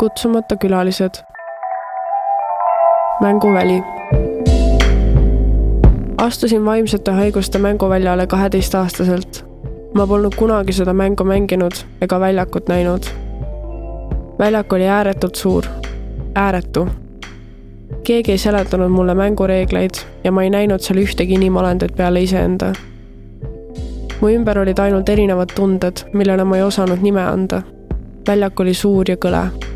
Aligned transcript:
kutsumata 0.00 0.56
külalised. 0.56 1.10
mänguväli. 3.20 3.82
astusin 6.18 6.64
vaimsete 6.64 7.10
haiguste 7.10 7.58
mänguväljale 7.58 8.26
kaheteistaastaselt. 8.26 9.44
ma 9.94 10.06
polnud 10.06 10.34
kunagi 10.36 10.72
seda 10.72 10.92
mängu 10.92 11.24
mänginud 11.24 11.72
ega 12.00 12.20
väljakut 12.20 12.68
näinud. 12.68 13.02
väljak 14.38 14.72
oli 14.72 14.88
ääretult 14.88 15.34
suur, 15.34 15.64
ääretu. 16.34 16.88
keegi 18.02 18.32
ei 18.32 18.38
seletanud 18.38 18.88
mulle 18.88 19.14
mängureegleid 19.14 19.94
ja 20.24 20.32
ma 20.32 20.42
ei 20.42 20.50
näinud 20.50 20.80
seal 20.80 20.98
ühtegi 20.98 21.34
inimolendit 21.34 21.96
peale 21.96 22.22
iseenda 22.22 22.72
mu 24.20 24.28
ümber 24.28 24.58
olid 24.58 24.78
ainult 24.78 25.08
erinevad 25.08 25.52
tunded, 25.56 25.92
millele 26.12 26.44
ma 26.44 26.56
ei 26.56 26.62
osanud 26.62 27.02
nime 27.02 27.20
anda. 27.20 27.62
väljak 28.26 28.60
oli 28.60 28.74
suur 28.74 29.04
ja 29.10 29.16
kõle. 29.16 29.69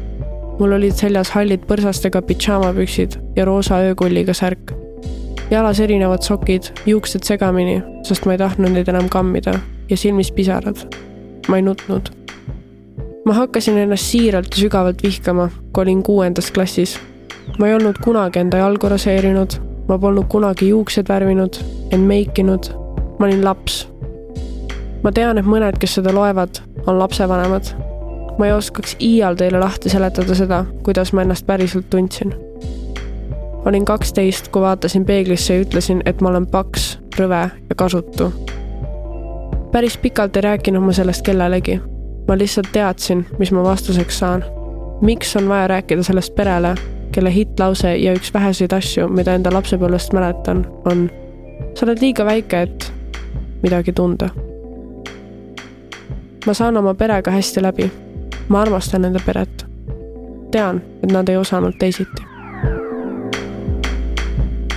Mul 0.59 0.73
olid 0.77 0.95
seljas 0.97 1.31
hallid 1.35 1.65
põrsastega 1.69 2.23
pidžaamapüksid 2.23 3.19
ja 3.37 3.45
roosa 3.45 3.81
öökulliga 3.89 4.35
särk. 4.35 4.73
jalas 5.51 5.81
erinevad 5.81 6.23
sokid, 6.23 6.71
juuksed 6.87 7.25
segamini, 7.25 7.83
sest 8.03 8.27
ma 8.27 8.33
ei 8.33 8.39
tahtnud 8.39 8.73
neid 8.73 8.89
enam 8.89 9.09
kammida 9.09 9.59
ja 9.91 9.97
silmis 9.97 10.33
pisarad. 10.33 10.77
ma 11.49 11.57
ei 11.57 11.63
nutnud. 11.63 12.11
ma 13.27 13.33
hakkasin 13.33 13.79
ennast 13.79 14.05
siiralt 14.05 14.51
ja 14.51 14.61
sügavalt 14.61 15.03
vihkama, 15.03 15.51
kui 15.73 15.83
olin 15.83 16.03
kuuendas 16.03 16.51
klassis. 16.51 16.99
ma 17.59 17.69
ei 17.69 17.75
olnud 17.75 17.99
kunagi 18.05 18.39
enda 18.39 18.57
jalgu 18.57 18.89
raseerinud, 18.89 19.59
ma 19.89 19.99
polnud 19.99 20.29
kunagi 20.29 20.69
juuksed 20.69 21.09
värvinud, 21.09 21.59
end 21.93 22.07
meikinud. 22.07 22.71
ma 23.19 23.27
olin 23.27 23.45
laps 23.45 23.85
ma 25.05 25.13
tean, 25.13 25.39
et 25.39 25.49
mõned, 25.49 25.77
kes 25.81 25.99
seda 25.99 26.15
loevad, 26.17 26.63
on 26.89 26.99
lapsevanemad. 26.99 27.75
Ma 28.39 28.47
ei 28.47 28.53
oskaks 28.53 28.97
iial 29.01 29.35
teile 29.35 29.59
lahti 29.61 29.91
seletada 29.91 30.35
seda, 30.35 30.65
kuidas 30.83 31.13
ma 31.13 31.23
ennast 31.23 31.47
päriselt 31.47 31.91
tundsin. 31.91 32.35
olin 33.65 33.85
kaksteist, 33.85 34.49
kui 34.49 34.63
vaatasin 34.63 35.05
peeglisse 35.05 35.55
ja 35.55 35.61
ütlesin, 35.61 36.03
et 36.07 36.21
ma 36.21 36.29
olen 36.29 36.47
paks, 36.47 36.99
rõve 37.19 37.51
ja 37.69 37.75
kasutu. 37.77 38.33
päris 39.73 39.99
pikalt 39.99 40.37
ei 40.37 40.43
rääkinud 40.43 40.83
ma 40.83 40.93
sellest 40.93 41.23
kellelegi. 41.23 41.81
ma 42.29 42.39
lihtsalt 42.39 42.73
teadsin, 42.73 43.27
mis 43.39 43.53
ma 43.53 43.63
vastuseks 43.65 44.19
saan. 44.19 44.45
miks 45.01 45.37
on 45.37 45.49
vaja 45.49 45.67
rääkida 45.67 46.03
sellest 46.03 46.35
perele, 46.35 46.75
kelle 47.13 47.35
hittlause 47.35 47.97
ja 47.97 48.15
üks 48.15 48.35
väheseid 48.35 48.73
asju, 48.73 49.09
mida 49.09 49.35
enda 49.35 49.53
lapsepõlvest 49.53 50.13
mäletan, 50.13 50.67
on 50.85 51.11
sa 51.75 51.87
oled 51.87 52.01
liiga 52.01 52.25
väike, 52.25 52.63
et 52.63 52.93
midagi 53.63 53.93
tunda 53.93 54.29
ma 56.47 56.55
saan 56.55 56.77
oma 56.77 56.95
perega 56.95 57.31
hästi 57.31 57.63
läbi. 57.63 57.91
Ma 58.49 58.61
armastan 58.63 59.03
nende 59.03 59.21
peret. 59.27 59.67
tean, 60.51 60.83
et 61.03 61.13
nad 61.13 61.29
ei 61.29 61.37
osanud 61.37 61.75
teisiti. 61.79 62.23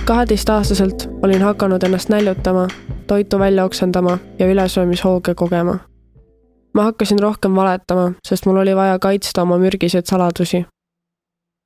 kaheteistaastaselt 0.04 1.08
olin 1.22 1.42
hakanud 1.42 1.82
ennast 1.82 2.08
näljutama, 2.08 2.68
toitu 3.06 3.38
välja 3.38 3.64
oksendama 3.64 4.18
ja 4.38 4.46
ülesöömishooge 4.46 5.34
kogema. 5.34 5.78
ma 6.74 6.82
hakkasin 6.82 7.18
rohkem 7.18 7.54
valetama, 7.54 8.12
sest 8.28 8.46
mul 8.46 8.56
oli 8.56 8.76
vaja 8.76 8.98
kaitsta 8.98 9.42
oma 9.42 9.58
mürgiseid 9.58 10.04
saladusi. 10.04 10.66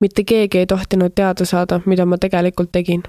mitte 0.01 0.25
keegi 0.25 0.59
ei 0.59 0.67
tohtinud 0.67 1.13
teada 1.15 1.45
saada, 1.45 1.81
mida 1.87 2.07
ma 2.07 2.19
tegelikult 2.19 2.73
tegin 2.73 3.03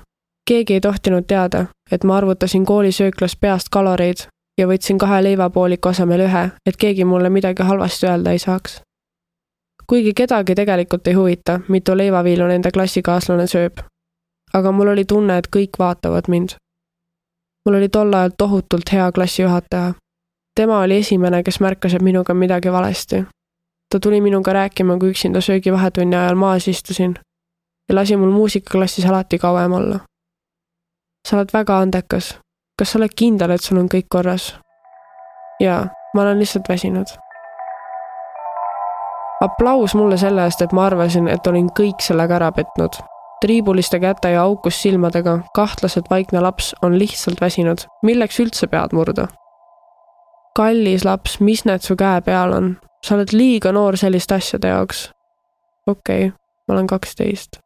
keegi 0.47 0.73
ei 0.73 0.81
tohtinud 0.81 1.23
teada, 1.28 1.66
et 1.91 2.03
ma 2.03 2.17
arvutasin 2.17 2.66
koolisööklas 2.66 3.35
peast 3.35 3.69
kaloreid 3.72 4.28
ja 4.57 4.67
võtsin 4.67 4.97
kahe 4.97 5.23
leivapooliku 5.23 5.89
asemel 5.89 6.28
ühe, 6.28 6.50
et 6.66 6.78
keegi 6.78 7.05
mulle 7.05 7.30
midagi 7.30 7.63
halvasti 7.63 8.07
öelda 8.07 8.31
ei 8.31 8.39
saaks. 8.39 8.81
Kuigi 9.88 10.14
kedagi 10.14 10.56
tegelikult 10.56 11.08
ei 11.08 11.14
huvita, 11.14 11.59
mitu 11.68 11.97
leivaviilu 11.97 12.47
nende 12.47 12.72
klassikaaslane 12.72 13.47
sööb. 13.47 13.81
aga 14.53 14.72
mul 14.72 14.88
oli 14.88 15.06
tunne, 15.06 15.38
et 15.38 15.47
kõik 15.56 15.80
vaatavad 15.80 16.28
mind. 16.28 16.50
mul 17.66 17.75
oli 17.75 17.90
tol 17.90 18.13
ajal 18.13 18.31
tohutult 18.38 18.91
hea 18.91 19.12
klassijuhataja. 19.12 19.94
tema 20.56 20.80
oli 20.80 20.97
esimene, 20.97 21.44
kes 21.44 21.59
märkas, 21.59 21.94
et 21.94 22.02
minuga 22.02 22.34
on 22.34 22.38
midagi 22.38 22.72
valesti. 22.72 23.24
ta 23.90 24.00
tuli 24.00 24.22
minuga 24.22 24.53
rääkima, 24.53 25.00
kui 25.00 25.09
üksinda 25.09 25.41
söögivahetunni 25.41 26.16
ajal 26.16 26.36
maas 26.36 26.68
istusin 26.68 27.16
ja 27.90 27.96
lasi 27.96 28.16
mul 28.16 28.31
muusikaklassis 28.31 29.06
alati 29.06 29.38
kauem 29.38 29.72
olla. 29.72 30.00
sa 31.28 31.38
oled 31.38 31.50
väga 31.53 31.80
andekas 31.80 32.44
kas 32.80 32.91
sa 32.91 33.00
oled 33.00 33.13
kindel, 33.16 33.53
et 33.53 33.62
sul 33.62 33.80
on 33.81 33.90
kõik 33.91 34.09
korras? 34.09 34.53
jaa, 35.62 35.86
ma 36.16 36.24
olen 36.25 36.41
lihtsalt 36.41 36.68
väsinud. 36.69 37.13
Aplaus 39.44 39.96
mulle 39.96 40.18
selle 40.18 40.46
eest, 40.48 40.62
et 40.64 40.72
ma 40.72 40.88
arvasin, 40.88 41.28
et 41.28 41.48
olin 41.48 41.70
kõik 41.80 42.02
sellega 42.02 42.40
ära 42.40 42.52
petnud. 42.56 43.00
triibuliste 43.44 44.00
käte 44.00 44.30
ja 44.31 44.44
aukus 44.48 44.78
silmadega, 44.81 45.40
kahtlaselt 45.56 46.09
vaikne 46.09 46.40
laps 46.42 46.72
on 46.81 46.96
lihtsalt 47.00 47.42
väsinud, 47.42 47.84
milleks 48.04 48.40
üldse 48.40 48.68
pead 48.68 48.96
murda? 48.96 49.28
kallis 50.56 51.04
laps, 51.06 51.40
mis 51.40 51.66
need 51.66 51.81
su 51.81 51.96
käe 51.96 52.22
peal 52.22 52.54
on? 52.54 52.78
sa 53.04 53.16
oled 53.16 53.34
liiga 53.34 53.72
noor 53.72 53.98
selliste 53.98 54.40
asjade 54.40 54.72
jaoks. 54.72 55.09
okei 55.88 56.28
okay,, 56.28 56.31
ma 56.68 56.78
olen 56.78 56.88
kaksteist 56.88 57.64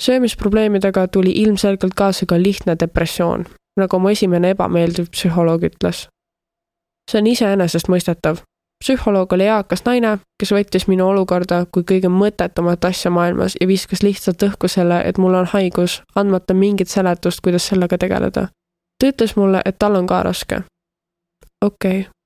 söömisprobleemidega 0.00 1.08
tuli 1.08 1.30
ilmselgelt 1.30 1.94
kaasa 1.96 2.26
ka 2.26 2.42
lihtne 2.42 2.76
depressioon, 2.80 3.44
nagu 3.76 3.98
mu 3.98 4.08
esimene 4.08 4.54
ebameeldiv 4.54 5.10
psühholoog 5.12 5.66
ütles. 5.68 6.08
see 7.10 7.18
on 7.18 7.26
iseenesestmõistetav. 7.26 8.42
Psühholoog 8.84 9.32
oli 9.32 9.44
eakas 9.44 9.84
naine, 9.84 10.18
kes 10.40 10.52
võttis 10.56 10.86
minu 10.88 11.08
olukorda 11.08 11.64
kui 11.72 11.84
kõige 11.84 12.08
mõttetumat 12.08 12.84
asja 12.88 13.10
maailmas 13.10 13.56
ja 13.60 13.68
viskas 13.68 14.02
lihtsalt 14.02 14.42
õhku 14.42 14.68
selle, 14.68 15.02
et 15.04 15.18
mul 15.18 15.34
on 15.34 15.50
haigus, 15.52 16.00
andmata 16.14 16.54
mingit 16.54 16.88
seletust, 16.88 17.44
kuidas 17.44 17.68
sellega 17.68 17.98
tegeleda. 17.98 18.48
ta 18.98 19.06
ütles 19.06 19.36
mulle, 19.36 19.62
et 19.64 19.78
tal 19.78 19.96
on 19.96 20.06
ka 20.06 20.22
raske. 20.22 20.62
okei 21.64 22.00
okay 22.00 22.20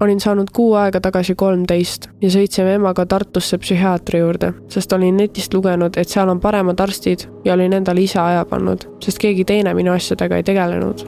olin 0.00 0.20
saanud 0.20 0.46
kuu 0.52 0.74
aega 0.74 1.00
tagasi 1.00 1.34
kolmteist 1.34 2.08
ja 2.22 2.30
sõitsime 2.30 2.74
emaga 2.78 3.06
Tartusse 3.06 3.58
psühhiaatri 3.58 4.20
juurde, 4.22 4.52
sest 4.70 4.92
olin 4.92 5.16
netist 5.16 5.54
lugenud, 5.54 5.96
et 5.96 6.08
seal 6.08 6.28
on 6.28 6.40
paremad 6.40 6.80
arstid 6.80 7.26
ja 7.44 7.54
olin 7.54 7.72
endale 7.72 8.04
ise 8.06 8.20
aja 8.22 8.44
pannud, 8.44 8.86
sest 9.04 9.18
keegi 9.18 9.44
teine 9.44 9.74
minu 9.74 9.92
asjadega 9.92 10.36
ei 10.36 10.46
tegelenud. 10.46 11.06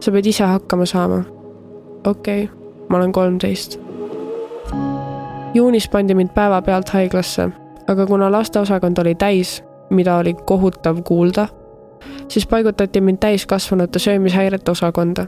sa 0.00 0.12
pead 0.12 0.26
ise 0.26 0.44
hakkama 0.44 0.86
saama. 0.86 1.24
okei 2.06 2.44
okay,, 2.44 2.59
ma 2.90 2.96
olen 2.96 3.12
kolmteist. 3.12 3.80
juunis 5.54 5.88
pandi 5.88 6.14
mind 6.14 6.30
päevapealt 6.34 6.88
haiglasse, 6.88 7.48
aga 7.88 8.06
kuna 8.06 8.32
lasteosakond 8.32 8.98
oli 8.98 9.14
täis, 9.14 9.64
mida 9.90 10.16
oli 10.16 10.34
kohutav 10.34 11.02
kuulda, 11.02 11.48
siis 12.28 12.46
paigutati 12.46 13.00
mind 13.00 13.18
täiskasvanute 13.18 13.98
söömishäirete 13.98 14.70
osakonda 14.70 15.26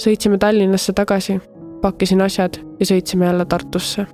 sõitsime 0.00 0.38
Tallinnasse 0.38 0.92
tagasi, 0.96 1.40
pakkisin 1.82 2.22
asjad 2.24 2.56
ja 2.80 2.86
sõitsime 2.86 3.26
jälle 3.26 3.44
Tartusse. 3.44 4.06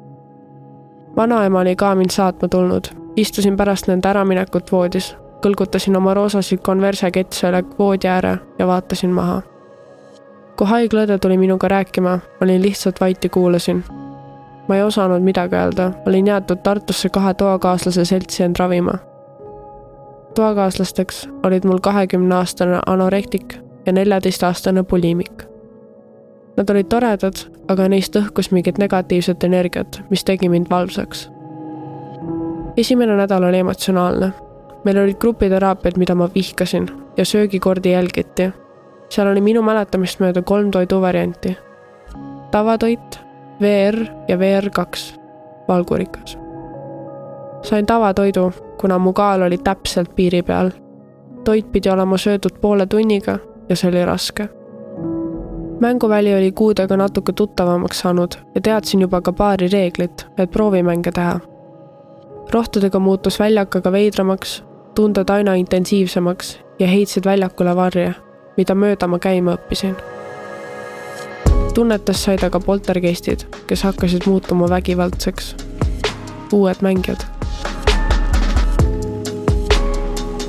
vanaema 1.16 1.60
oli 1.60 1.76
ka 1.76 1.94
mind 1.94 2.10
saatma 2.10 2.48
tulnud, 2.48 2.88
istusin 3.16 3.56
pärast 3.56 3.88
nende 3.88 4.08
äraminekut 4.08 4.72
voodis, 4.72 5.16
kõlgutasin 5.44 5.96
oma 5.96 6.14
roosasid 6.14 6.60
konverse 6.62 7.10
ketse 7.10 7.48
üle 7.48 7.62
voodi 7.78 8.08
ääre 8.08 8.38
ja 8.58 8.66
vaatasin 8.66 9.10
maha. 9.10 9.42
Kui 10.56 10.66
haiglaõde 10.66 11.18
tuli 11.18 11.38
minuga 11.38 11.68
rääkima, 11.68 12.18
olin 12.42 12.62
lihtsalt 12.62 13.00
vait 13.00 13.24
ja 13.24 13.30
kuulasin. 13.30 13.84
ma 14.68 14.76
ei 14.76 14.82
osanud 14.82 15.22
midagi 15.22 15.56
öelda, 15.56 15.92
olin 16.06 16.26
jäetud 16.26 16.58
Tartusse 16.62 17.08
kahe 17.08 17.34
toakaaslase 17.34 18.04
seltsi 18.04 18.42
end 18.42 18.56
ravima. 18.58 18.98
toakaaslasteks 20.34 21.28
olid 21.42 21.64
mul 21.64 21.78
kahekümneaastane 21.78 22.80
anorektik 22.86 23.58
ja 23.86 23.92
neljateistaastane 23.92 24.82
bulimik 24.82 25.56
Nad 26.56 26.70
olid 26.72 26.88
toredad, 26.88 27.40
aga 27.68 27.86
neist 27.92 28.16
õhkus 28.16 28.48
mingit 28.48 28.78
negatiivset 28.80 29.44
energiat, 29.44 30.00
mis 30.10 30.24
tegi 30.24 30.48
mind 30.48 30.70
valvsaks. 30.70 31.28
esimene 32.76 33.16
nädal 33.16 33.44
oli 33.44 33.58
emotsionaalne. 33.58 34.32
meil 34.84 34.98
olid 34.98 35.16
grupiteraapiad, 35.20 35.98
mida 35.98 36.14
ma 36.14 36.28
vihkasin 36.34 36.88
ja 37.16 37.24
söögikordi 37.24 37.90
jälgiti. 37.90 38.52
Seal 39.08 39.28
oli 39.28 39.40
minu 39.40 39.62
mäletamist 39.62 40.20
mööda 40.20 40.42
kolm 40.42 40.70
toiduvarianti. 40.70 41.56
tavatoit, 42.50 43.20
VR 43.60 43.96
ja 44.28 44.36
VR2, 44.36 45.18
valgurikas. 45.68 46.38
sain 47.62 47.86
tavatoidu, 47.86 48.52
kuna 48.80 48.98
mu 48.98 49.12
kaal 49.12 49.42
oli 49.42 49.58
täpselt 49.58 50.14
piiri 50.16 50.42
peal. 50.42 50.70
toit 51.44 51.72
pidi 51.72 51.90
olema 51.90 52.18
söödud 52.18 52.60
poole 52.60 52.86
tunniga 52.86 53.38
ja 53.68 53.76
see 53.76 53.90
oli 53.90 54.04
raske 54.04 54.48
mänguväli 55.80 56.34
oli 56.34 56.52
kuudega 56.52 56.96
natuke 56.96 57.32
tuttavamaks 57.32 58.00
saanud 58.00 58.32
ja 58.54 58.60
teadsin 58.60 59.00
juba 59.00 59.20
ka 59.20 59.32
paari 59.32 59.68
reeglit, 59.72 60.26
et 60.38 60.50
proovimänge 60.50 61.12
teha. 61.12 61.40
rohtudega 62.52 62.98
muutus 62.98 63.40
väljak 63.40 63.76
aga 63.76 63.92
veidramaks, 63.92 64.64
tunded 64.94 65.30
aina 65.30 65.54
intensiivsemaks 65.54 66.60
ja 66.78 66.86
heitsid 66.86 67.24
väljakule 67.24 67.76
varje, 67.76 68.14
mida 68.56 68.74
mööda 68.74 69.06
ma 69.06 69.18
käima 69.18 69.56
õppisin. 69.56 69.96
tunnetas 71.74 72.22
sai 72.24 72.38
ta 72.40 72.48
ka 72.50 72.60
poltergeistid, 72.60 73.44
kes 73.66 73.82
hakkasid 73.82 74.26
muutuma 74.26 74.68
vägivaldseks. 74.68 75.54
uued 76.52 76.76
mängijad. 76.80 77.24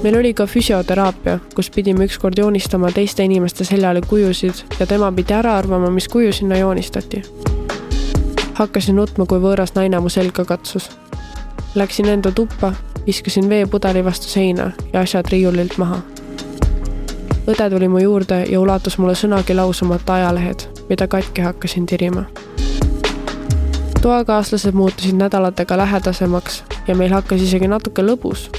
meil 0.03 0.17
oli 0.17 0.33
ka 0.33 0.45
füsioteraapia, 0.45 1.39
kus 1.55 1.69
pidime 1.69 2.05
ükskord 2.05 2.37
joonistama 2.37 2.91
teiste 2.91 3.23
inimeste 3.23 3.63
seljale 3.63 4.01
kujusid 4.01 4.53
ja 4.79 4.87
tema 4.87 5.11
pidi 5.11 5.33
ära 5.33 5.57
arvama, 5.57 5.89
mis 5.89 6.07
kuju 6.07 6.33
sinna 6.33 6.57
joonistati. 6.57 7.21
hakkasin 8.53 8.95
nutma, 8.95 9.25
kui 9.25 9.39
võõras 9.39 9.75
naine 9.75 9.99
mu 9.99 10.09
selga 10.09 10.45
katsus. 10.45 10.89
Läksin 11.75 12.05
enda 12.05 12.31
tuppa, 12.31 12.73
viskasin 13.07 13.49
veepudeli 13.49 14.05
vastu 14.05 14.27
seina 14.27 14.71
ja 14.93 14.99
asjad 14.99 15.25
riiulilt 15.29 15.77
maha 15.77 16.01
õde 17.47 17.69
tuli 17.69 17.87
mu 17.87 17.97
juurde 17.97 18.43
ja 18.49 18.59
ulatas 18.59 18.97
mulle 18.97 19.15
sõnagi 19.15 19.55
lausumata 19.55 20.13
ajalehed, 20.13 20.67
mida 20.89 21.07
katki 21.07 21.41
hakkasin 21.41 21.85
tirima. 21.85 22.23
toakaaslased 24.01 24.71
muutusid 24.71 25.15
nädalatega 25.15 25.77
lähedasemaks 25.77 26.63
ja 26.87 26.95
meil 26.95 27.11
hakkas 27.11 27.41
isegi 27.41 27.67
natuke 27.67 28.01
lõbus. 28.01 28.49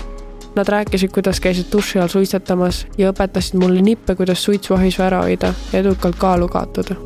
Nad 0.57 0.69
rääkisid, 0.69 1.13
kuidas 1.13 1.41
käisid 1.41 1.67
duši 1.73 1.99
all 1.99 2.09
suitsetamas 2.09 2.87
ja 2.99 3.13
õpetasid 3.13 3.61
mulle 3.61 3.83
nippe, 3.83 4.15
kuidas 4.15 4.45
suitsuahisu 4.45 5.03
ära 5.03 5.23
hoida 5.23 5.53
ja 5.73 5.79
edukalt 5.79 6.17
kaalu 6.17 6.49
kaotada. 6.49 6.97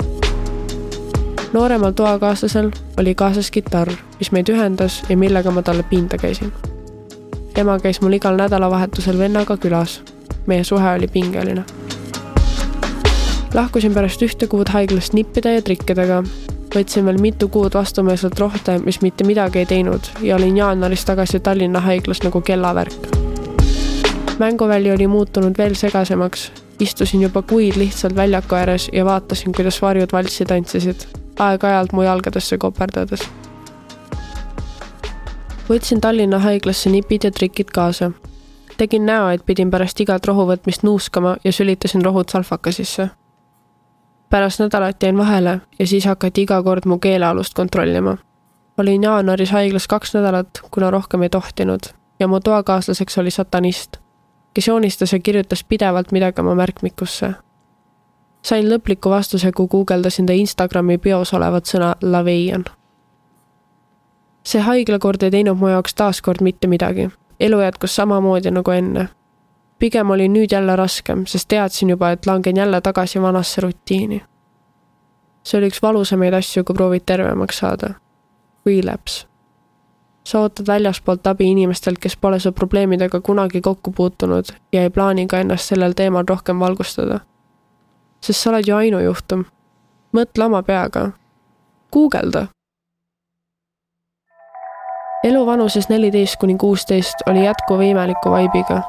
nooremal 1.53 1.91
toakaaslasel 1.91 2.71
oli 2.97 3.15
kaasas 3.15 3.51
kitarr, 3.51 3.91
mis 4.19 4.31
meid 4.31 4.49
ühendas 4.49 5.03
ja 5.09 5.17
millega 5.17 5.51
ma 5.51 5.61
talle 5.61 5.83
pinda 5.83 6.17
käisin. 6.17 6.53
ema 7.55 7.79
käis 7.79 8.01
mul 8.01 8.13
igal 8.13 8.35
nädalavahetusel 8.35 9.17
vennaga 9.17 9.57
külas 9.57 10.01
meie 10.47 10.63
suhe 10.63 10.93
oli 10.93 11.07
pingeline. 11.07 11.63
lahkusin 13.53 13.93
pärast 13.93 14.21
ühte 14.21 14.47
kuud 14.47 14.69
haiglast 14.69 15.13
nippide 15.13 15.53
ja 15.53 15.61
trikkidega. 15.61 16.23
võtsin 16.75 17.05
veel 17.05 17.19
mitu 17.21 17.47
kuud 17.47 17.73
vastumeelselt 17.73 18.39
rohte, 18.39 18.79
mis 18.85 19.01
mitte 19.01 19.23
midagi 19.23 19.59
ei 19.59 19.65
teinud 19.65 20.09
ja 20.21 20.35
olin 20.35 20.57
jaanuaris 20.57 21.05
tagasi 21.05 21.39
Tallinna 21.39 21.79
haiglas 21.79 22.23
nagu 22.23 22.41
kellavärk. 22.41 23.07
mänguväli 24.39 24.91
oli 24.91 25.07
muutunud 25.07 25.57
veel 25.57 25.75
segasemaks, 25.75 26.51
istusin 26.79 27.21
juba 27.21 27.41
kuid 27.41 27.75
lihtsalt 27.75 28.15
väljaku 28.15 28.55
ääres 28.55 28.89
ja 28.93 29.05
vaatasin, 29.05 29.53
kuidas 29.53 29.81
varjud 29.81 30.11
valssi 30.11 30.45
tantsisid, 30.45 31.07
aeg-ajalt 31.39 31.93
mu 31.93 32.01
jalgadesse 32.01 32.57
koperdades 32.57 33.29
võtsin 35.69 36.01
Tallinna 36.01 36.39
haiglasse 36.39 36.89
nipid 36.89 37.23
ja 37.23 37.31
trikid 37.31 37.71
kaasa 37.71 38.11
tegin 38.77 39.05
näo, 39.05 39.29
et 39.29 39.45
pidin 39.45 39.71
pärast 39.71 39.99
igat 39.99 40.25
rohu 40.25 40.45
võtmist 40.47 40.83
nuuskama 40.83 41.35
ja 41.43 41.51
sülitasin 41.51 42.05
rohud 42.05 42.29
salfaka 42.29 42.71
sisse. 42.71 43.09
pärast 44.29 44.59
nädalat 44.59 45.03
jäin 45.03 45.17
vahele 45.17 45.59
ja 45.79 45.87
siis 45.87 46.05
hakati 46.05 46.41
iga 46.41 46.63
kord 46.63 46.85
mu 46.85 46.97
keelealust 46.99 47.53
kontrollima. 47.53 48.17
olin 48.77 49.03
jaanuaris 49.03 49.51
haiglas 49.51 49.87
kaks 49.87 50.13
nädalat, 50.13 50.49
kuna 50.71 50.91
rohkem 50.91 51.21
ei 51.21 51.29
tohtinud 51.29 51.79
ja 52.19 52.27
mu 52.27 52.39
toakaaslaseks 52.39 53.17
oli 53.17 53.31
satanist, 53.31 53.97
kes 54.53 54.67
joonistas 54.67 55.13
ja 55.13 55.19
kirjutas 55.19 55.63
pidevalt 55.63 56.11
midagi 56.11 56.41
oma 56.41 56.55
märkmikusse. 56.55 57.33
sain 58.41 58.69
lõpliku 58.69 59.09
vastuse, 59.09 59.51
kui 59.51 59.67
guugeldasin 59.67 60.25
ta 60.25 60.33
Instagrami 60.33 60.97
bios 60.97 61.33
olevat 61.33 61.65
sõna 61.65 61.95
laveian 62.01 62.65
see 64.43 64.61
haiglakord 64.61 65.23
ei 65.23 65.31
teinud 65.31 65.57
mu 65.57 65.67
jaoks 65.67 65.95
taaskord 65.95 66.41
mitte 66.41 66.67
midagi 66.67 67.09
elu 67.39 67.61
jätkus 67.61 67.95
samamoodi 67.95 68.51
nagu 68.51 68.71
enne. 68.71 69.09
pigem 69.79 70.09
oli 70.09 70.27
nüüd 70.27 70.51
jälle 70.51 70.75
raskem, 70.75 71.25
sest 71.25 71.47
teadsin 71.47 71.89
juba, 71.89 72.11
et 72.11 72.25
langen 72.25 72.57
jälle 72.57 72.81
tagasi 72.81 73.21
vanasse 73.21 73.61
rutiini. 73.61 74.23
see 75.43 75.57
oli 75.57 75.67
üks 75.67 75.81
valusamaid 75.81 76.33
asju, 76.33 76.63
kui 76.63 76.75
proovid 76.75 77.01
tervemaks 77.05 77.57
saada. 77.57 77.93
Relapse. 78.65 79.27
sa 80.23 80.39
ootad 80.39 80.67
väljaspoolt 80.67 81.27
abi 81.27 81.51
inimestelt, 81.51 81.99
kes 81.99 82.17
pole 82.17 82.39
su 82.39 82.51
probleemidega 82.51 83.21
kunagi 83.21 83.61
kokku 83.61 83.91
puutunud 83.91 84.45
ja 84.71 84.83
ei 84.83 84.89
plaani 84.89 85.27
ka 85.27 85.39
ennast 85.39 85.65
sellel 85.65 85.93
teemal 85.93 86.23
rohkem 86.29 86.59
valgustada. 86.59 87.19
sest 88.21 88.39
sa 88.39 88.49
oled 88.49 88.67
ju 88.67 88.75
ainujuhtum. 88.75 89.45
mõtle 90.13 90.45
oma 90.45 90.63
peaga. 90.63 91.11
guugelda 91.91 92.47
elu 95.23 95.45
vanuses 95.45 95.89
neliteist 95.89 96.35
kuni 96.39 96.55
kuusteist 96.57 97.15
oli 97.27 97.45
jätkuva 97.45 97.83
imeliku 97.83 98.31
vaibiga. 98.31 98.81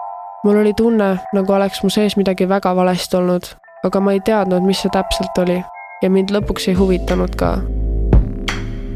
mul 0.45 0.57
oli 0.57 0.75
tunne, 0.75 1.19
nagu 1.33 1.53
oleks 1.53 1.83
mu 1.83 1.91
sees 1.91 2.17
midagi 2.17 2.49
väga 2.49 2.77
valesti 2.77 3.17
olnud, 3.17 3.45
aga 3.85 4.01
ma 4.01 4.13
ei 4.13 4.21
teadnud, 4.21 4.63
mis 4.67 4.83
see 4.83 4.91
täpselt 4.93 5.39
oli 5.39 5.63
ja 6.03 6.11
mind 6.11 6.35
lõpuks 6.35 6.69
ei 6.69 6.75
huvitanud 6.75 7.37
ka. 7.37 7.59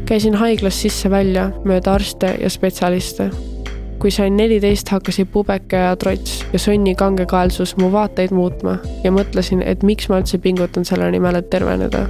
käisin 0.05 0.35
haiglas 0.35 0.81
sisse-välja 0.81 1.49
mööda 1.63 1.93
arste 1.93 2.35
ja 2.41 2.49
spetsialiste. 2.49 3.29
kui 3.99 4.11
sain 4.11 4.37
neliteist, 4.37 4.89
hakkasid 4.89 5.31
pubeke 5.31 5.75
ja 5.75 5.95
trots 5.95 6.45
ja 6.53 6.59
sonni 6.59 6.95
kangekaelsus 6.95 7.77
mu 7.77 7.91
vaateid 7.91 8.31
muutma 8.31 8.77
ja 9.03 9.11
mõtlesin, 9.11 9.63
et 9.65 9.83
miks 9.83 10.09
ma 10.09 10.19
üldse 10.19 10.37
pingutan 10.37 10.85
selle 10.85 11.11
nimel, 11.11 11.35
et 11.35 11.49
terveneda 11.49 12.07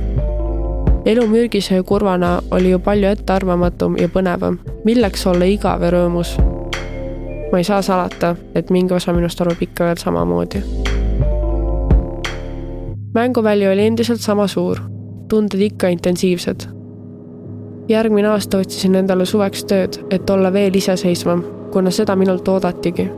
elu 1.05 1.27
mürgise 1.27 1.75
ja 1.75 1.83
kurvana 1.83 2.41
oli 2.51 2.71
ju 2.71 2.79
palju 2.79 3.07
ettearvamatum 3.07 3.97
ja 3.97 4.07
põnevam. 4.07 4.57
milleks 4.85 5.27
olla 5.27 5.45
igav 5.45 5.83
ja 5.83 5.91
rõõmus? 5.91 6.35
ma 7.51 7.57
ei 7.57 7.63
saa 7.63 7.81
salata, 7.81 8.35
et 8.55 8.69
mingi 8.69 8.93
osa 8.93 9.13
minust 9.13 9.41
arvab 9.41 9.61
ikka 9.61 9.85
veel 9.85 9.95
samamoodi. 9.97 10.63
mänguväli 13.13 13.67
oli 13.67 13.85
endiselt 13.85 14.19
sama 14.19 14.47
suur, 14.47 14.79
tunded 15.29 15.59
ikka 15.59 15.87
intensiivsed. 15.87 16.67
järgmine 17.89 18.27
aasta 18.27 18.57
otsisin 18.57 18.95
endale 18.95 19.25
suveks 19.25 19.63
tööd, 19.63 20.03
et 20.11 20.29
olla 20.29 20.53
veel 20.53 20.75
iseseisvam, 20.75 21.43
kuna 21.71 21.91
seda 21.91 22.15
minult 22.15 22.47
oodatigi. 22.47 23.09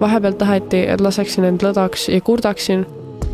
vahepeal 0.00 0.32
taheti, 0.32 0.76
et 0.88 1.00
laseksin 1.00 1.44
end 1.44 1.62
lõdvaks 1.62 2.08
ja 2.12 2.20
kurdaksin 2.20 2.86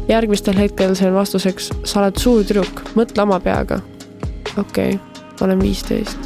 järgmistel 0.08 0.56
hetkedel 0.58 0.94
sain 0.94 1.14
vastuseks, 1.14 1.70
sa 1.84 2.00
oled 2.00 2.20
suur 2.20 2.44
tüdruk, 2.44 2.82
mõtle 2.98 3.24
oma 3.24 3.40
peaga. 3.40 3.80
okei 4.58 4.94
okay,, 4.94 5.22
olen 5.40 5.60
viisteist. 5.60 6.18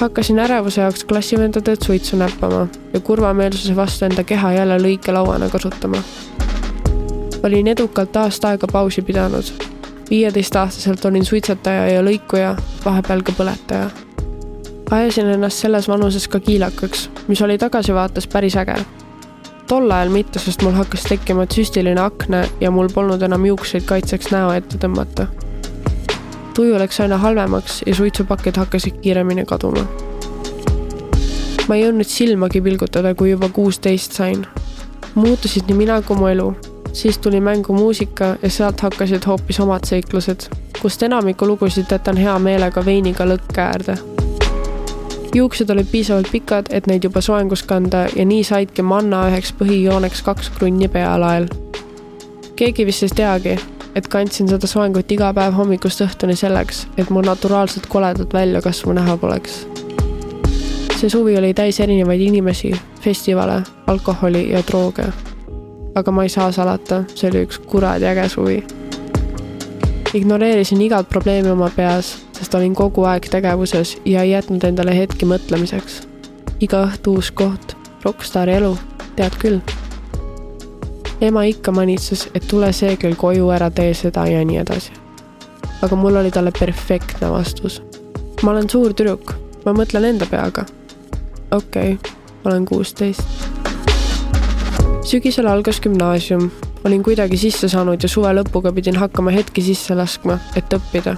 hakkasin 0.00 0.38
ärevuse 0.38 0.80
jaoks 0.80 1.04
klassivendadelt 1.04 1.82
suitsu 1.82 2.16
näppama 2.16 2.66
ja 2.92 3.00
kurvameelsuse 3.00 3.76
vastu 3.76 4.04
enda 4.04 4.24
keha 4.24 4.52
jälle 4.52 4.78
lõikelauana 4.78 5.50
kasutama. 5.50 6.02
olin 7.42 7.68
edukalt 7.68 8.16
aasta 8.16 8.48
aega 8.48 8.66
pausi 8.72 9.02
pidanud. 9.02 9.44
viieteistaastaselt 10.10 11.04
olin 11.04 11.24
suitsetaja 11.24 11.88
ja 11.88 12.02
lõikuja, 12.02 12.56
vahepeal 12.84 13.22
ka 13.22 13.32
põletaja. 13.32 13.90
ajasin 14.90 15.26
ennast 15.26 15.58
selles 15.58 15.88
vanuses 15.88 16.28
ka 16.28 16.40
kiilakaks, 16.40 17.10
mis 17.28 17.42
oli 17.42 17.58
tagasivaates 17.58 18.26
päris 18.26 18.56
äge 18.56 18.84
tol 19.66 19.90
ajal 19.90 20.10
mitte, 20.14 20.38
sest 20.38 20.62
mul 20.62 20.76
hakkas 20.76 21.06
tekkima 21.08 21.46
tsüstiline 21.50 22.00
akne 22.00 22.44
ja 22.60 22.70
mul 22.70 22.88
polnud 22.94 23.22
enam 23.22 23.46
juukseid 23.46 23.86
kaitseks 23.88 24.30
näo 24.30 24.52
ette 24.54 24.78
tõmmata. 24.82 25.26
tuju 26.54 26.78
läks 26.78 27.00
aina 27.00 27.18
halvemaks 27.18 27.82
ja 27.86 27.94
suitsupakid 27.94 28.56
hakkasid 28.56 29.00
kiiremini 29.02 29.44
kaduma. 29.44 29.86
ma 31.68 31.76
ei 31.76 31.82
jõudnud 31.82 32.06
silmagi 32.08 32.60
pilgutada, 32.60 33.14
kui 33.14 33.30
juba 33.30 33.48
kuusteist 33.48 34.12
sain. 34.12 34.46
muutusid 35.14 35.68
nii 35.68 35.76
mina 35.76 36.02
kui 36.02 36.16
mu 36.16 36.26
elu. 36.26 36.54
siis 36.92 37.18
tuli 37.18 37.40
mängu 37.40 37.72
muusika 37.72 38.36
ja 38.42 38.50
sealt 38.50 38.80
hakkasid 38.80 39.26
hoopis 39.26 39.60
omad 39.60 39.84
seiklused, 39.84 40.50
kust 40.82 41.02
enamiku 41.02 41.46
lugusid 41.46 41.90
jätan 41.90 42.16
hea 42.16 42.38
meelega 42.38 42.84
veiniga 42.84 43.24
lõkke 43.24 43.60
äärde 43.60 44.15
juuksed 45.36 45.70
olid 45.70 45.86
piisavalt 45.92 46.28
pikad, 46.32 46.66
et 46.70 46.86
neid 46.86 47.04
juba 47.04 47.20
soengus 47.20 47.62
kanda 47.62 48.06
ja 48.16 48.24
nii 48.24 48.44
saidki 48.44 48.82
manna 48.82 49.26
üheks 49.30 49.52
põhijooneks 49.58 50.22
kaks 50.24 50.50
krunni 50.56 50.88
pealael. 50.88 51.48
keegi 52.56 52.86
vist 52.86 53.02
ei 53.04 53.12
teagi, 53.16 53.56
et 53.94 54.08
kandsin 54.08 54.48
seda 54.48 54.66
soengut 54.66 55.12
iga 55.12 55.32
päev 55.36 55.52
hommikust 55.58 56.00
õhtuni 56.00 56.36
selleks, 56.36 56.86
et 56.96 57.10
mu 57.10 57.20
naturaalselt 57.20 57.86
koledat 57.92 58.32
väljakasvu 58.32 58.92
näha 58.96 59.16
poleks. 59.16 59.66
see 60.96 61.10
suvi 61.12 61.36
oli 61.38 61.54
täis 61.54 61.80
erinevaid 61.80 62.20
inimesi, 62.20 62.72
festivale, 63.00 63.62
alkoholi 63.86 64.50
ja 64.52 64.62
drooge. 64.70 65.12
aga 65.94 66.10
ma 66.10 66.22
ei 66.22 66.28
saa 66.28 66.52
salata, 66.52 67.04
see 67.14 67.30
oli 67.30 67.44
üks 67.44 67.58
kuradi 67.58 68.06
äge 68.06 68.28
suvi. 68.28 68.64
ignoreerisin 70.14 70.80
igat 70.82 71.08
probleemi 71.08 71.50
oma 71.50 71.70
peas 71.76 72.25
sest 72.36 72.54
olin 72.54 72.74
kogu 72.76 73.06
aeg 73.08 73.28
tegevuses 73.32 73.96
ja 74.04 74.22
ei 74.22 74.34
jätnud 74.34 74.64
endale 74.64 74.96
hetki 74.96 75.26
mõtlemiseks. 75.28 76.02
iga 76.60 76.84
õhtu 76.86 77.16
uus 77.16 77.30
koht, 77.30 77.76
rokkstaari 78.04 78.56
elu, 78.60 78.76
tead 79.16 79.36
küll. 79.40 79.60
ema 81.20 81.44
ikka 81.48 81.72
manitses, 81.72 82.28
et 82.34 82.48
tule 82.48 82.72
see 82.72 82.96
kell 82.96 83.16
koju, 83.16 83.48
ära 83.50 83.70
tee 83.70 83.94
seda 83.94 84.26
ja 84.26 84.44
nii 84.44 84.60
edasi. 84.64 84.92
aga 85.82 85.96
mul 85.96 86.16
oli 86.16 86.30
talle 86.30 86.52
perfektne 86.58 87.30
vastus. 87.30 87.82
ma 88.42 88.50
olen 88.50 88.70
suur 88.70 88.92
tüdruk, 88.92 89.34
ma 89.64 89.72
mõtlen 89.72 90.04
enda 90.04 90.26
peaga. 90.26 90.66
okei 91.50 91.92
okay,, 91.92 92.12
olen 92.44 92.64
kuusteist 92.64 93.56
sügisel 95.06 95.46
algas 95.46 95.80
gümnaasium, 95.80 96.50
olin 96.84 97.02
kuidagi 97.02 97.38
sisse 97.38 97.68
saanud 97.70 98.02
ja 98.02 98.08
suve 98.10 98.32
lõpuga 98.34 98.72
pidin 98.74 98.98
hakkama 98.98 99.30
hetki 99.30 99.62
sisse 99.62 99.94
laskma, 99.94 100.40
et 100.58 100.72
õppida. 100.74 101.14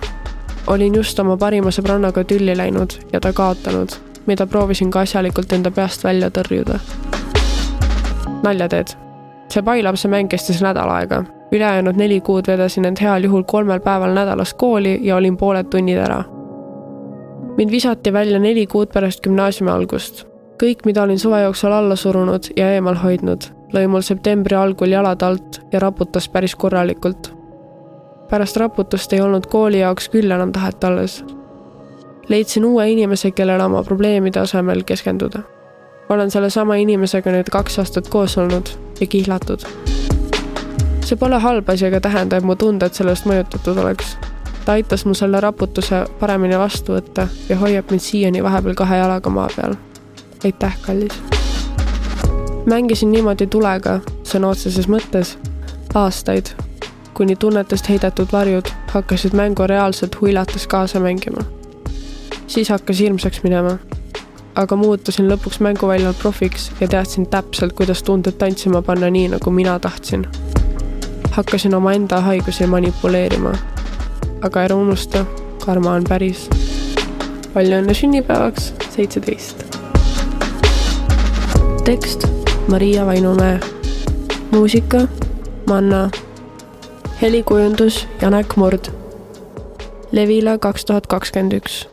Olin 0.68 0.94
just 0.94 1.18
oma 1.18 1.36
parima 1.36 1.72
sõbrannaga 1.72 2.24
tülli 2.28 2.56
läinud 2.56 2.94
ja 3.12 3.20
ta 3.20 3.32
kaotanud, 3.32 3.94
mida 4.26 4.46
proovisin 4.46 4.90
ka 4.90 5.04
asjalikult 5.06 5.52
enda 5.52 5.70
peast 5.70 6.04
välja 6.04 6.30
tõrjuda. 6.30 6.78
nalja 8.42 8.68
teed? 8.68 8.94
see 9.48 9.62
pailapse 9.64 10.08
mäng 10.08 10.28
kestis 10.28 10.60
nädal 10.62 10.90
aega. 10.92 11.24
ülejäänud 11.52 11.96
neli 11.96 12.20
kuud 12.20 12.46
vedasin 12.46 12.84
end 12.84 13.00
heal 13.00 13.24
juhul 13.24 13.42
kolmel 13.42 13.80
päeval 13.80 14.12
nädalas 14.14 14.54
kooli 14.54 14.98
ja 15.02 15.16
olin 15.16 15.36
pooled 15.36 15.70
tunnid 15.70 15.98
ära. 15.98 16.24
mind 17.56 17.70
visati 17.70 18.12
välja 18.12 18.38
neli 18.38 18.66
kuud 18.66 18.92
pärast 18.92 19.22
gümnaasiumi 19.24 19.70
algust. 19.70 20.26
kõik, 20.62 20.84
mida 20.84 21.02
olin 21.02 21.18
suve 21.18 21.40
jooksul 21.42 21.72
alla 21.72 21.96
surunud 21.96 22.52
ja 22.56 22.70
eemal 22.74 22.94
hoidnud, 22.94 23.44
lõi 23.72 23.86
mul 23.86 24.00
septembri 24.00 24.56
algul 24.56 24.92
jalad 24.92 25.22
alt 25.22 25.60
ja 25.72 25.80
raputas 25.80 26.28
päris 26.28 26.54
korralikult. 26.54 27.37
Pärast 28.30 28.56
raputust 28.56 29.12
ei 29.12 29.20
olnud 29.20 29.46
kooli 29.46 29.80
jaoks 29.80 30.08
küll 30.08 30.30
enam 30.30 30.52
tahet 30.52 30.84
alles. 30.84 31.24
leidsin 32.28 32.64
uue 32.64 32.90
inimese, 32.90 33.30
kellele 33.30 33.64
oma 33.64 33.82
probleemide 33.82 34.40
asemel 34.40 34.82
keskenduda. 34.84 35.42
olen 36.08 36.30
sellesama 36.30 36.74
inimesega 36.74 37.30
nüüd 37.30 37.50
kaks 37.50 37.78
aastat 37.78 38.08
koos 38.08 38.38
olnud 38.38 38.68
ja 39.00 39.06
kihlatud. 39.06 39.60
see 41.04 41.16
pole 41.16 41.38
halb 41.38 41.68
asi 41.68 41.86
ega 41.86 42.00
tähenda, 42.00 42.36
et 42.36 42.44
mu 42.44 42.56
tunded 42.56 42.92
sellest 42.92 43.26
mõjutatud 43.26 43.78
oleks. 43.78 44.16
ta 44.64 44.72
aitas 44.72 45.04
mu 45.04 45.14
selle 45.14 45.40
raputuse 45.40 46.04
paremini 46.20 46.58
vastu 46.58 46.92
võtta 46.92 47.28
ja 47.48 47.56
hoiab 47.56 47.90
mind 47.90 48.00
siiani 48.00 48.42
vahepeal 48.42 48.74
kahe 48.74 48.96
jalaga 48.96 49.30
maa 49.30 49.48
peal. 49.56 49.74
aitäh, 50.44 50.78
kallis 50.86 51.38
mängisin 52.68 53.12
niimoodi 53.12 53.46
tulega, 53.46 54.00
sõna 54.28 54.52
otseses 54.52 54.88
mõttes, 54.88 55.36
aastaid, 55.94 56.52
kuni 57.14 57.36
tunnetest 57.36 57.88
heidetud 57.88 58.28
varjud 58.32 58.68
hakkasid 58.92 59.32
mängu 59.32 59.66
reaalselt 59.66 60.20
huilates 60.20 60.66
kaasa 60.66 61.00
mängima. 61.00 61.44
siis 62.46 62.68
hakkas 62.68 62.98
hirmsaks 62.98 63.42
minema. 63.42 63.78
aga 64.54 64.76
muutusin 64.76 65.28
lõpuks 65.28 65.60
mänguväljal 65.60 66.14
profiks 66.14 66.72
ja 66.80 66.88
teadsin 66.88 67.26
täpselt, 67.26 67.72
kuidas 67.72 68.02
tunded 68.02 68.32
tantsima 68.32 68.82
panna 68.82 69.10
nii, 69.10 69.28
nagu 69.28 69.50
mina 69.50 69.78
tahtsin. 69.78 70.26
hakkasin 71.30 71.74
omaenda 71.74 72.20
haigusi 72.20 72.66
manipuleerima. 72.66 73.52
aga 74.42 74.62
ära 74.62 74.76
unusta, 74.76 75.24
karma 75.66 75.92
on 75.92 76.04
päris. 76.04 76.48
palju 77.54 77.76
õnne 77.82 77.94
sünnipäevaks, 77.94 78.72
seitseteist. 78.90 79.64
tekst 81.84 82.28
Maria 82.68 83.06
Vainumäe. 83.06 83.60
muusika 84.50 84.98
Manna. 85.68 86.10
Helikujundus 87.22 88.06
Janek 88.22 88.56
Murd. 88.56 88.90
Levila 90.12 90.58
kaks 90.58 90.84
tuhat 90.84 91.06
kakskümmend 91.06 91.52
üks 91.52 91.86